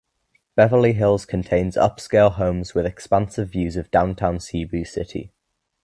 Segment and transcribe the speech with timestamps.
[0.55, 5.31] Beverly Hills contains upscale homes with expansive views of downtown Cebu City.